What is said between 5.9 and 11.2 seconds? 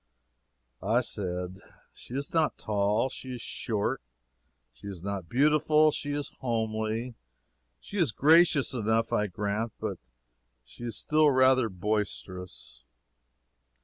she is homely; she is graceful enough, I grant, but she is